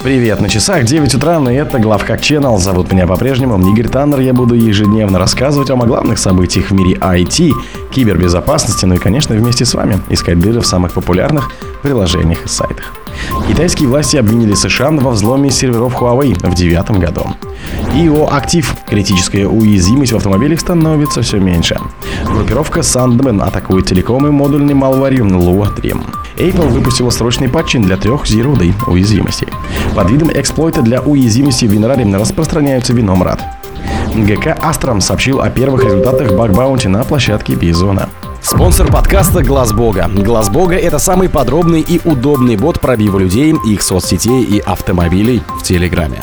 Привет, 0.00 0.40
на 0.40 0.48
часах 0.48 0.84
9 0.84 1.12
утра, 1.16 1.38
и 1.50 1.54
это 1.54 1.80
Главхак 1.80 2.20
Channel. 2.20 2.56
Зовут 2.58 2.92
меня 2.92 3.08
по-прежнему 3.08 3.58
Игорь 3.68 3.88
Таннер. 3.88 4.20
Я 4.20 4.32
буду 4.32 4.54
ежедневно 4.54 5.18
рассказывать 5.18 5.70
вам 5.70 5.82
о 5.82 5.86
главных 5.86 6.18
событиях 6.18 6.70
в 6.70 6.74
мире 6.74 6.96
IT, 7.00 7.50
кибербезопасности, 7.90 8.86
ну 8.86 8.94
и, 8.94 8.98
конечно, 8.98 9.34
вместе 9.34 9.64
с 9.64 9.74
вами 9.74 9.98
искать 10.08 10.38
дыры 10.38 10.60
в 10.60 10.66
самых 10.66 10.92
популярных 10.92 11.50
приложениях 11.82 12.44
и 12.44 12.48
сайтах. 12.48 12.94
Китайские 13.48 13.88
власти 13.88 14.16
обвинили 14.16 14.54
США 14.54 14.92
во 14.92 15.10
взломе 15.10 15.50
серверов 15.50 16.00
Huawei 16.00 16.48
в 16.48 16.54
девятом 16.54 17.00
году. 17.00 17.26
ИО 17.94 18.28
«Актив»– 18.32 18.72
критическая 18.88 19.46
уязвимость 19.46 20.12
в 20.12 20.16
автомобилях 20.16 20.60
становится 20.60 21.22
все 21.22 21.38
меньше. 21.38 21.76
Группировка 22.24 22.80
Sandman 22.80 23.42
атакует 23.42 23.86
телеком 23.86 24.26
и 24.26 24.30
модульный 24.30 24.74
малварь 24.74 25.16
Lua 25.16 25.74
3. 25.74 25.94
Apple 26.36 26.68
выпустила 26.68 27.10
срочный 27.10 27.48
патчин 27.48 27.82
для 27.82 27.96
трех 27.96 28.24
Zero 28.24 28.56
Day 28.56 28.72
уязвимостей. 28.86 29.48
Под 29.98 30.12
видом 30.12 30.30
эксплойта 30.32 30.80
для 30.80 31.00
уязвимости 31.00 31.64
в 31.64 31.72
WinRAR 31.72 32.16
распространяются 32.16 32.92
вином 32.92 33.20
рад. 33.24 33.42
ГК 34.14 34.56
Астром 34.62 35.00
сообщил 35.00 35.40
о 35.40 35.50
первых 35.50 35.82
результатах 35.82 36.34
баг-баунти 36.34 36.86
на 36.86 37.02
площадке 37.02 37.56
Бизона. 37.56 38.08
Спонсор 38.40 38.92
подкаста 38.92 39.42
Глаз 39.42 39.72
Бога. 39.72 40.08
Глаз 40.08 40.50
Бога 40.50 40.76
это 40.76 41.00
самый 41.00 41.28
подробный 41.28 41.80
и 41.80 42.00
удобный 42.04 42.56
бот 42.56 42.78
пробива 42.78 43.18
людей, 43.18 43.52
их 43.66 43.82
соцсетей 43.82 44.44
и 44.44 44.60
автомобилей 44.60 45.42
в 45.58 45.64
Телеграме. 45.64 46.22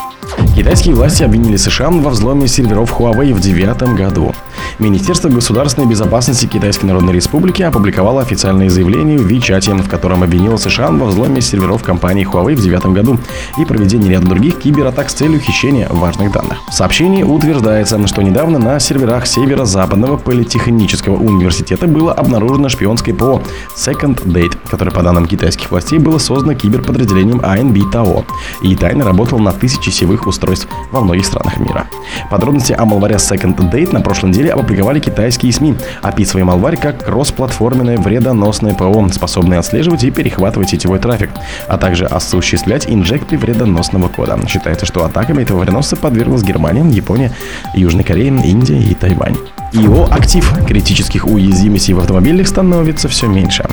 Китайские 0.55 0.95
власти 0.95 1.23
обвинили 1.23 1.57
США 1.57 1.89
во 1.89 2.11
взломе 2.11 2.47
серверов 2.47 2.97
Huawei 2.97 3.33
в 3.33 3.41
девятом 3.41 3.97
году. 3.97 4.33
Министерство 4.77 5.29
государственной 5.29 5.87
безопасности 5.87 6.47
Китайской 6.47 6.85
Народной 6.85 7.13
Республики 7.13 7.63
опубликовало 7.63 8.21
официальное 8.21 8.69
заявление 8.69 9.17
в 9.17 9.25
WeChat, 9.25 9.81
в 9.81 9.89
котором 9.89 10.21
обвинило 10.21 10.57
США 10.57 10.91
во 10.91 11.05
взломе 11.05 11.39
серверов 11.39 11.81
компании 11.81 12.27
Huawei 12.29 12.55
в 12.55 12.61
девятом 12.61 12.93
году 12.93 13.17
и 13.57 13.63
проведении 13.63 14.09
ряда 14.09 14.27
других 14.27 14.59
кибератак 14.59 15.09
с 15.09 15.13
целью 15.13 15.39
хищения 15.39 15.87
важных 15.89 16.33
данных. 16.33 16.57
В 16.69 16.73
сообщении 16.73 17.23
утверждается, 17.23 18.05
что 18.07 18.21
недавно 18.21 18.59
на 18.59 18.79
серверах 18.79 19.27
Северо-Западного 19.27 20.17
политехнического 20.17 21.15
университета 21.15 21.87
было 21.87 22.11
обнаружено 22.11 22.67
шпионское 22.67 23.15
ПО 23.15 23.41
Second 23.77 24.25
Date, 24.25 24.57
которое, 24.69 24.91
по 24.91 25.03
данным 25.03 25.25
китайских 25.25 25.71
властей, 25.71 25.99
было 25.99 26.17
создано 26.17 26.53
киберподразделением 26.53 27.39
ANB 27.39 27.93
TAO 27.93 28.25
и 28.61 28.75
тайно 28.75 29.05
работало 29.05 29.39
на 29.39 29.53
тысячи 29.53 29.89
сетевых 29.89 30.27
устройств 30.27 30.67
во 30.91 30.99
многих 30.99 31.25
странах 31.25 31.59
мира. 31.59 31.87
Подробности 32.29 32.73
о 32.73 32.83
малваре 32.83 33.15
Second 33.15 33.55
Date 33.71 33.93
на 33.93 34.01
прошлой 34.01 34.31
неделе 34.31 34.53
опубликовали 34.65 34.99
китайские 34.99 35.53
СМИ, 35.53 35.75
описывая 36.01 36.43
малварь 36.43 36.75
как 36.75 37.05
кроссплатформенное 37.05 37.97
вредоносное 37.97 38.73
ПО, 38.73 39.07
способное 39.13 39.59
отслеживать 39.59 40.03
и 40.03 40.09
перехватывать 40.11 40.69
сетевой 40.69 40.97
трафик, 40.97 41.29
а 41.67 41.77
также 41.77 42.05
осуществлять 42.05 42.89
инжекты 42.89 43.37
вредоносного 43.37 44.07
кода. 44.09 44.39
Считается, 44.47 44.87
что 44.87 45.05
атаками 45.05 45.43
этого 45.43 45.59
вредоносца 45.59 45.95
подверглась 45.95 46.41
Германия, 46.41 46.83
Япония, 46.89 47.31
Южная 47.75 48.03
Корея, 48.03 48.31
Индия 48.31 48.79
и 48.79 48.95
Тайвань. 48.95 49.37
Его 49.71 50.07
актив 50.11 50.51
критических 50.65 51.27
уязвимостей 51.27 51.93
в 51.93 51.99
автомобилях 51.99 52.47
становится 52.47 53.07
все 53.07 53.27
меньше. 53.27 53.65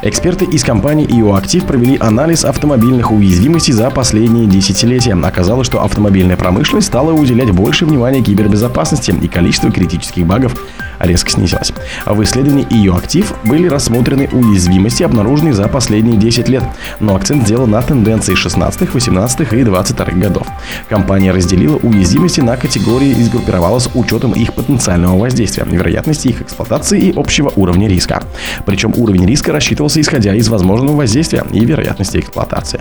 Эксперты 0.00 0.44
из 0.44 0.62
компании 0.62 1.08
Active 1.08 1.66
провели 1.66 1.96
анализ 1.98 2.44
автомобильных 2.44 3.10
уязвимостей 3.10 3.72
за 3.72 3.90
последние 3.90 4.46
десятилетия. 4.46 5.14
Оказалось, 5.14 5.66
что 5.66 5.82
автомобильная 5.82 6.36
промышленность 6.36 6.86
стала 6.86 7.12
уделять 7.12 7.50
больше 7.50 7.84
внимания 7.84 8.22
кибербезопасности 8.22 9.10
и 9.10 9.26
количество 9.26 9.72
критических 9.72 10.24
багов 10.24 10.54
резко 10.98 11.30
снизилась. 11.30 11.72
В 12.06 12.22
исследовании 12.22 12.66
ее 12.70 12.94
актив 12.94 13.32
были 13.44 13.68
рассмотрены 13.68 14.28
уязвимости, 14.32 15.02
обнаруженные 15.02 15.54
за 15.54 15.68
последние 15.68 16.18
10 16.18 16.48
лет, 16.48 16.64
но 17.00 17.16
акцент 17.16 17.44
сделан 17.44 17.70
на 17.70 17.82
тенденции 17.82 18.34
16, 18.34 18.94
18 18.94 19.52
и 19.52 19.64
22 19.64 20.06
годов. 20.12 20.46
Компания 20.88 21.32
разделила 21.32 21.76
уязвимости 21.76 22.40
на 22.40 22.56
категории 22.56 23.10
и 23.10 23.22
сгруппировала 23.22 23.78
с 23.78 23.90
учетом 23.94 24.32
их 24.32 24.54
потенциального 24.54 25.18
воздействия, 25.18 25.64
вероятности 25.64 26.28
их 26.28 26.42
эксплуатации 26.42 27.00
и 27.00 27.12
общего 27.16 27.52
уровня 27.56 27.88
риска. 27.88 28.22
Причем 28.66 28.92
уровень 28.96 29.26
риска 29.26 29.52
рассчитывался 29.52 30.00
исходя 30.00 30.34
из 30.34 30.48
возможного 30.48 30.96
воздействия 30.96 31.44
и 31.52 31.64
вероятности 31.64 32.18
эксплуатации. 32.18 32.80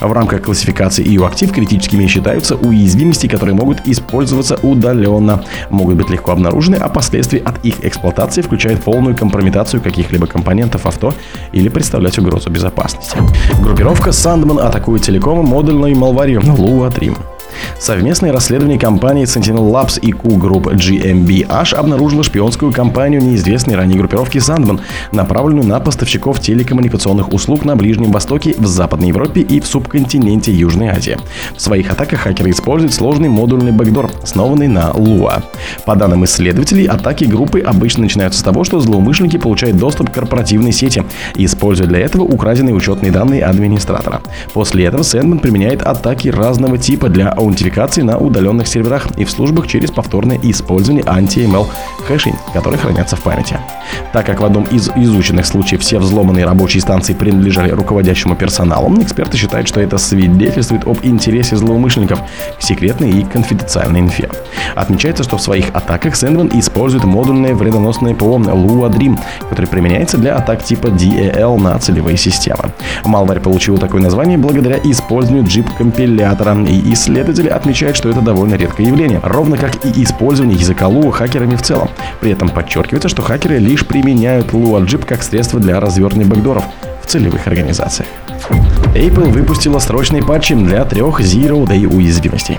В 0.00 0.12
рамках 0.12 0.42
классификации 0.42 1.04
EU 1.04 1.26
актив 1.26 1.52
критическими 1.52 2.06
считаются 2.06 2.56
уязвимости, 2.56 3.26
которые 3.26 3.54
могут 3.54 3.86
использоваться 3.86 4.58
удаленно, 4.62 5.44
могут 5.70 5.96
быть 5.96 6.10
легко 6.10 6.32
обнаружены, 6.32 6.76
а 6.76 6.88
последствия 6.88 7.40
от 7.40 7.55
их 7.62 7.84
эксплуатации 7.84 8.42
включает 8.42 8.82
полную 8.82 9.16
компрометацию 9.16 9.82
каких-либо 9.82 10.26
компонентов 10.26 10.86
авто 10.86 11.14
или 11.52 11.68
представлять 11.68 12.18
угрозу 12.18 12.50
безопасности. 12.50 13.18
Группировка 13.60 14.10
Sandman 14.10 14.60
атакует 14.60 15.02
телеком 15.02 15.44
модульной 15.44 15.94
малварью 15.94 16.40
Lua 16.40 16.92
3. 16.92 17.12
Совместное 17.78 18.32
расследование 18.32 18.78
компании 18.78 19.24
Sentinel 19.24 19.70
Labs 19.70 20.00
и 20.00 20.12
Q 20.12 20.36
Group 20.36 20.74
GmbH 20.74 21.74
обнаружило 21.74 22.22
шпионскую 22.22 22.72
кампанию 22.72 23.22
неизвестной 23.22 23.76
ранее 23.76 23.98
группировки 23.98 24.38
Sandman, 24.38 24.80
направленную 25.12 25.66
на 25.66 25.80
поставщиков 25.80 26.40
телекоммуникационных 26.40 27.32
услуг 27.32 27.64
на 27.64 27.76
Ближнем 27.76 28.12
Востоке, 28.12 28.54
в 28.58 28.66
Западной 28.66 29.08
Европе 29.08 29.40
и 29.40 29.60
в 29.60 29.66
субконтиненте 29.66 30.52
Южной 30.52 30.88
Азии. 30.88 31.16
В 31.56 31.60
своих 31.60 31.90
атаках 31.90 32.20
хакеры 32.20 32.50
используют 32.50 32.94
сложный 32.94 33.28
модульный 33.28 33.72
бэкдор, 33.72 34.10
основанный 34.22 34.68
на 34.68 34.90
Lua. 34.94 35.42
По 35.84 35.94
данным 35.94 36.24
исследователей, 36.24 36.86
атаки 36.86 37.24
группы 37.24 37.60
обычно 37.60 38.02
начинаются 38.02 38.40
с 38.40 38.42
того, 38.42 38.64
что 38.64 38.80
злоумышленники 38.80 39.36
получают 39.36 39.76
доступ 39.76 40.10
к 40.10 40.14
корпоративной 40.14 40.72
сети, 40.72 41.04
используя 41.36 41.86
для 41.86 42.00
этого 42.00 42.22
украденные 42.22 42.74
учетные 42.74 43.12
данные 43.12 43.44
администратора. 43.44 44.20
После 44.52 44.84
этого 44.84 45.02
Sandman 45.02 45.38
применяет 45.38 45.82
атаки 45.82 46.28
разного 46.28 46.78
типа 46.78 47.08
для 47.08 47.30
аутентификации 47.46 48.02
на 48.02 48.18
удаленных 48.18 48.66
серверах 48.66 49.06
и 49.16 49.24
в 49.24 49.30
службах 49.30 49.66
через 49.66 49.90
повторное 49.90 50.38
использование 50.42 51.04
anti-ML 51.04 51.66
хэшей, 52.06 52.34
которые 52.52 52.78
хранятся 52.78 53.16
в 53.16 53.22
памяти. 53.22 53.58
Так 54.12 54.26
как 54.26 54.40
в 54.40 54.44
одном 54.44 54.64
из 54.64 54.90
изученных 54.94 55.46
случаев 55.46 55.82
все 55.82 55.98
взломанные 55.98 56.44
рабочие 56.44 56.80
станции 56.80 57.14
принадлежали 57.14 57.70
руководящему 57.70 58.36
персоналу, 58.36 59.00
эксперты 59.02 59.36
считают, 59.36 59.68
что 59.68 59.80
это 59.80 59.98
свидетельствует 59.98 60.86
об 60.86 60.98
интересе 61.02 61.56
злоумышленников 61.56 62.20
к 62.58 62.62
секретной 62.62 63.10
и 63.10 63.24
конфиденциальной 63.24 64.00
инфе. 64.00 64.28
Отмечается, 64.74 65.22
что 65.22 65.36
в 65.36 65.42
своих 65.42 65.70
атаках 65.72 66.14
Sandman 66.14 66.58
использует 66.58 67.04
модульное 67.04 67.54
вредоносное 67.54 68.14
ПО 68.14 68.36
Lua 68.36 68.90
Dream, 68.90 69.18
которое 69.48 69.68
применяется 69.68 70.18
для 70.18 70.36
атак 70.36 70.62
типа 70.62 70.88
DEL 70.88 71.60
на 71.60 71.78
целевые 71.78 72.16
системы. 72.16 72.72
Malware 73.04 73.40
получил 73.40 73.78
такое 73.78 74.02
название 74.02 74.38
благодаря 74.38 74.78
использованию 74.82 75.44
JIP-компилятора, 75.44 76.56
и 76.64 76.94
исследователи 77.36 77.48
отмечают, 77.48 77.96
что 77.96 78.08
это 78.08 78.20
довольно 78.20 78.54
редкое 78.54 78.86
явление, 78.86 79.20
ровно 79.22 79.56
как 79.56 79.84
и 79.84 80.02
использование 80.02 80.58
языка 80.58 80.86
Lua 80.86 81.12
хакерами 81.12 81.56
в 81.56 81.62
целом. 81.62 81.90
При 82.20 82.32
этом 82.32 82.48
подчеркивается, 82.48 83.08
что 83.08 83.22
хакеры 83.22 83.58
лишь 83.58 83.86
применяют 83.86 84.52
Lua 84.52 84.84
JIP 84.84 85.04
как 85.06 85.22
средство 85.22 85.60
для 85.60 85.80
развертывания 85.80 86.26
бэкдоров 86.26 86.64
в 87.02 87.06
целевых 87.06 87.46
организациях. 87.46 88.08
Apple 88.94 89.30
выпустила 89.30 89.78
срочный 89.78 90.22
патч 90.22 90.50
для 90.50 90.84
трех 90.84 91.20
Zero 91.20 91.66
Day 91.66 91.86
уязвимостей. 91.86 92.58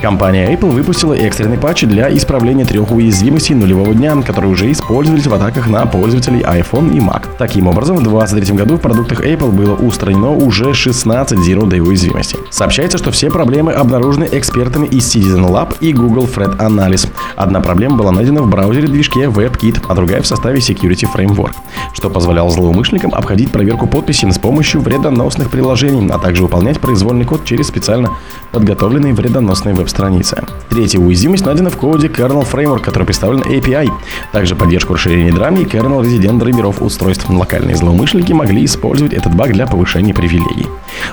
Компания 0.00 0.52
Apple 0.52 0.70
выпустила 0.70 1.14
экстренный 1.14 1.58
патч 1.58 1.82
для 1.82 2.14
исправления 2.16 2.64
трех 2.64 2.90
уязвимостей 2.90 3.54
нулевого 3.54 3.94
дня, 3.94 4.20
которые 4.22 4.52
уже 4.52 4.70
использовались 4.70 5.26
в 5.26 5.34
атаках 5.34 5.68
на 5.68 5.86
пользователей 5.86 6.40
iPhone 6.40 6.96
и 6.96 7.00
Mac. 7.00 7.24
Таким 7.38 7.66
образом, 7.66 7.96
в 7.96 8.02
2023 8.02 8.56
году 8.56 8.76
в 8.76 8.80
продуктах 8.80 9.20
Apple 9.20 9.50
было 9.50 9.74
устранено 9.74 10.30
уже 10.30 10.74
16 10.74 11.38
Zero 11.38 11.68
Day 11.68 11.80
уязвимостей. 11.80 12.38
Сообщается, 12.50 12.98
что 12.98 13.10
все 13.10 13.30
проблемы 13.30 13.72
обнаружены 13.72 14.28
экспертами 14.30 14.86
из 14.86 15.14
Citizen 15.14 15.48
Lab 15.48 15.76
и 15.80 15.92
Google 15.92 16.24
Threat 16.24 16.58
Analysis. 16.58 17.08
Одна 17.36 17.60
проблема 17.60 17.96
была 17.96 18.12
найдена 18.12 18.42
в 18.42 18.48
браузере 18.48 18.88
движке 18.88 19.24
WebKit, 19.24 19.84
а 19.88 19.94
другая 19.94 20.22
в 20.22 20.26
составе 20.26 20.58
Security 20.58 21.06
Framework, 21.12 21.54
что 21.92 22.10
позволяло 22.10 22.50
злоумышленникам 22.50 23.14
обходить 23.14 23.50
проверку 23.50 23.86
подписи 23.86 24.30
с 24.30 24.38
помощью 24.38 24.80
вредоносных 24.80 25.50
приложений, 25.50 26.10
а 26.12 26.18
также 26.18 26.42
выполнять 26.42 26.80
произвольный 26.80 27.24
код 27.24 27.44
через 27.44 27.68
специально 27.68 28.10
подготовленные 28.52 29.14
вредоносные 29.14 29.71
веб-страницы. 29.74 30.42
Третья 30.70 30.98
уязвимость 30.98 31.44
найдена 31.44 31.70
в 31.70 31.76
коде 31.76 32.08
Kernel 32.08 32.46
Framework, 32.50 32.80
который 32.80 33.04
представлен 33.04 33.42
API. 33.42 33.88
Также 34.32 34.56
поддержку 34.56 34.94
расширения 34.94 35.32
драми 35.32 35.60
и 35.60 35.64
kernel 35.64 36.04
резидент 36.04 36.38
драйверов 36.38 36.80
устройств. 36.80 37.28
Локальные 37.28 37.76
злоумышленники 37.76 38.32
могли 38.32 38.64
использовать 38.64 39.12
этот 39.12 39.34
баг 39.34 39.52
для 39.52 39.66
повышения 39.66 40.14
привилегий. 40.14 40.66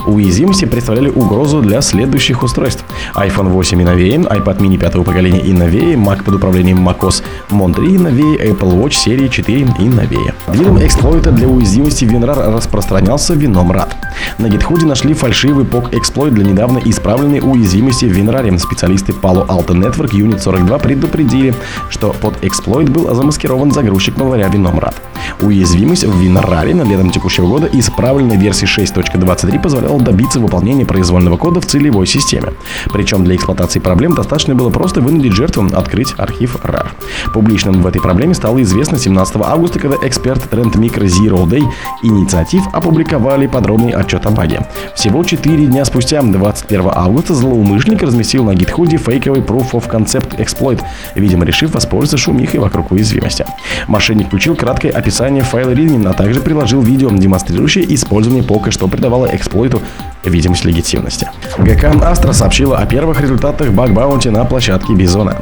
Уязвимости 0.05 0.65
представляли 0.65 1.09
угрозу 1.09 1.61
для 1.61 1.81
следующих 1.81 2.43
устройств. 2.43 2.83
iPhone 3.15 3.49
8 3.49 3.81
и 3.81 3.85
новее, 3.85 4.17
iPad 4.17 4.59
mini 4.59 4.77
пятого 4.77 5.03
поколения 5.03 5.39
и 5.39 5.53
новее, 5.53 5.95
Mac 5.95 6.23
под 6.23 6.35
управлением 6.35 6.87
macOS 6.87 7.23
Mon 7.49 7.73
3 7.73 7.95
и 7.95 7.97
новее, 7.97 8.51
Apple 8.51 8.81
Watch 8.81 8.93
серии 8.93 9.27
4 9.27 9.67
и 9.79 9.83
новее. 9.83 10.33
Видом 10.47 10.83
эксплойта 10.83 11.31
для 11.31 11.47
уязвимости 11.47 12.05
WinRAR 12.05 12.51
распространялся 12.53 13.33
вином 13.33 13.71
RAD. 13.71 13.89
На 14.37 14.47
GitHub 14.47 14.85
нашли 14.85 15.13
фальшивый 15.13 15.65
POC 15.65 15.97
эксплойт 15.97 16.33
для 16.33 16.45
недавно 16.45 16.79
исправленной 16.79 17.39
уязвимости 17.39 18.05
в 18.05 18.17
WinRAR. 18.17 18.57
Специалисты 18.57 19.11
Palo 19.11 19.45
Alto 19.47 19.73
Network 19.73 20.11
Unit 20.11 20.39
42 20.39 20.77
предупредили, 20.79 21.53
что 21.89 22.15
под 22.21 22.43
эксплойт 22.43 22.89
был 22.89 23.13
замаскирован 23.13 23.71
загрузчик 23.71 24.17
малваря 24.17 24.47
RAD. 24.47 24.95
Уязвимость 25.41 26.03
в 26.03 26.21
WinRAR 26.21 26.87
летом 26.87 27.11
текущего 27.11 27.47
года 27.47 27.69
исправленной 27.71 28.37
версии 28.37 28.67
6.23 28.67 29.61
позволяла 29.61 29.99
добиться 29.99 30.39
выполнения 30.39 30.85
произвольного 30.85 31.37
кода 31.37 31.61
в 31.61 31.65
целевой 31.65 32.07
системе. 32.07 32.53
Причем 32.91 33.23
для 33.23 33.35
эксплуатации 33.35 33.79
проблем 33.79 34.15
достаточно 34.15 34.55
было 34.55 34.69
просто 34.69 35.01
вынудить 35.01 35.33
жертву 35.33 35.67
открыть 35.73 36.13
архив 36.17 36.57
RAR. 36.63 36.87
Публичным 37.33 37.81
в 37.81 37.87
этой 37.87 38.01
проблеме 38.01 38.33
стало 38.33 38.61
известно 38.61 38.97
17 38.97 39.35
августа, 39.37 39.79
когда 39.79 39.97
эксперты 40.01 40.47
Trend 40.49 40.73
Micro 40.73 41.05
Zero 41.05 41.45
Day 41.45 41.63
инициатив 42.03 42.63
опубликовали 42.73 43.47
подробный 43.47 43.91
отчет 43.91 44.25
о 44.25 44.31
баге. 44.31 44.67
Всего 44.95 45.23
4 45.23 45.65
дня 45.65 45.85
спустя, 45.85 46.21
21 46.21 46.91
августа, 46.93 47.33
злоумышленник 47.33 48.01
разместил 48.01 48.43
на 48.45 48.51
GitHub 48.51 48.97
фейковый 48.97 49.41
Proof 49.41 49.71
of 49.71 49.89
Concept 49.89 50.37
Exploit, 50.37 50.81
видимо 51.15 51.45
решив 51.45 51.73
воспользоваться 51.73 52.17
шумихой 52.17 52.59
вокруг 52.59 52.91
уязвимости. 52.91 53.45
Мошенник 53.87 54.27
включил 54.27 54.55
краткое 54.55 54.89
описание 54.89 55.08
файла 55.43 55.71
README, 55.71 56.07
а 56.09 56.13
также 56.13 56.41
приложил 56.41 56.81
видео, 56.81 57.09
демонстрирующее 57.09 57.93
использование 57.93 58.43
пока 58.43 58.71
что 58.71 58.87
придавало 58.87 59.27
эксплойту 59.33 59.81
видимость 60.23 60.65
легитимности. 60.65 61.29
ГК 61.57 61.91
Astra 61.91 62.33
сообщила 62.33 62.77
о 62.77 62.85
первых 62.85 63.21
результатах 63.21 63.71
bug 63.71 63.90
bounty 63.90 64.29
на 64.29 64.45
площадке 64.45 64.93
BI.ZONE. 64.93 65.35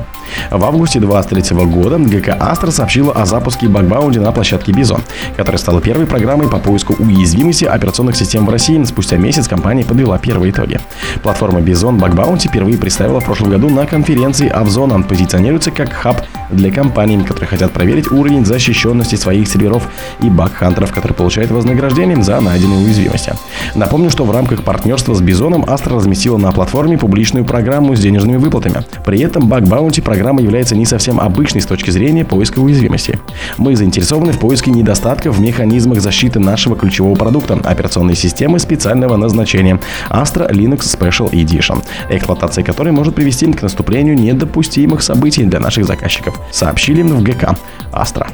В 0.51 0.63
августе 0.63 0.99
2023 0.99 1.65
года 1.65 1.97
ГК 1.97 2.37
Astra 2.39 2.71
сообщила 2.71 3.13
о 3.13 3.25
запуске 3.25 3.67
bug 3.67 3.84
bounty 3.84 4.19
на 4.19 4.31
площадке 4.31 4.71
BI.ZONE, 4.71 5.01
которая 5.35 5.59
стала 5.59 5.81
первой 5.81 6.05
программой 6.05 6.49
по 6.49 6.57
поиску 6.57 6.93
уязвимости 6.99 7.65
операционных 7.65 8.15
систем 8.15 8.45
в 8.45 8.49
России. 8.49 8.83
Спустя 8.83 9.17
месяц 9.17 9.47
компания 9.47 9.83
подвела 9.83 10.17
первые 10.17 10.51
итоги. 10.51 10.79
Платформа 11.23 11.59
Bug 11.59 12.15
Bounty 12.15 12.47
впервые 12.47 12.77
представила 12.77 13.19
в 13.19 13.25
прошлом 13.25 13.49
году 13.49 13.69
на 13.69 13.85
конференции 13.85 14.51
OFFZONE. 14.51 15.03
Позиционируется 15.03 15.71
как 15.71 15.91
хаб 15.91 16.21
для 16.49 16.71
компаний, 16.71 17.21
которые 17.23 17.47
хотят 17.47 17.71
проверить 17.71 18.11
уровень 18.11 18.45
защищенности 18.45 19.15
своих 19.15 19.47
серверов 19.47 19.87
и 20.21 20.29
баг-хантеров, 20.29 20.91
которые 20.93 21.15
получают 21.15 21.51
вознаграждение 21.51 22.21
за 22.23 22.39
найденные 22.39 22.85
уязвимости. 22.85 23.33
Напомню, 23.75 24.09
что 24.09 24.23
в 24.23 24.31
рамках 24.31 24.63
партнерства 24.63 25.13
с 25.13 25.21
Бизоном 25.21 25.63
Astra 25.65 25.95
разместила 25.95 26.37
на 26.37 26.51
платформе 26.51 26.97
публичную 26.97 27.45
программу 27.45 27.95
с 27.95 27.99
денежными 27.99 28.37
выплатами. 28.37 28.83
При 29.05 29.19
этом 29.19 29.51
Bug 29.51 29.63
Bounty 29.63 30.01
программа 30.27 30.43
является 30.43 30.75
не 30.75 30.85
совсем 30.85 31.21
обычной 31.21 31.61
с 31.61 31.65
точки 31.65 31.89
зрения 31.89 32.25
поиска 32.25 32.59
уязвимости. 32.59 33.17
Мы 33.57 33.77
заинтересованы 33.77 34.33
в 34.33 34.39
поиске 34.39 34.71
недостатков 34.71 35.37
в 35.37 35.39
механизмах 35.39 36.01
защиты 36.01 36.37
нашего 36.41 36.75
ключевого 36.75 37.15
продукта– 37.15 37.57
операционной 37.63 38.15
системы 38.15 38.59
специального 38.59 39.15
назначения 39.15 39.79
Astra 40.09 40.51
Linux 40.51 40.79
Special 40.79 41.31
Edition, 41.31 41.81
эксплуатация 42.09 42.65
которой 42.65 42.91
может 42.91 43.15
привести 43.15 43.49
к 43.53 43.61
наступлению 43.61 44.15
недопустимых 44.15 45.01
событий 45.01 45.45
для 45.45 45.61
наших 45.61 45.85
заказчиков 45.85 46.37
сообщили 46.51 47.03
в 47.03 47.23
ГК 47.23 47.55
Астра. 47.93 48.27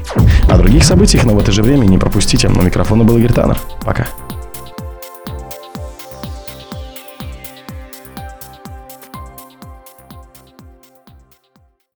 О 0.49 0.57
других 0.57 0.85
событиях, 0.85 1.25
но 1.25 1.35
в 1.35 1.39
это 1.39 1.51
же 1.51 1.61
время 1.61 1.85
не 1.85 1.99
пропустите. 1.99 2.49
На 2.49 2.61
микрофона 2.61 3.03
был 3.03 3.17
Игорь 3.17 3.33
Таннер. 3.33 3.59
Пока. 3.85 4.07